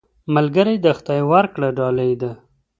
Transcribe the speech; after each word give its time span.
ملګری 0.35 0.75
د 0.81 0.87
خدای 0.97 1.21
ورکړه 1.31 1.69
ډالۍ 1.77 2.13
ده 2.21 2.31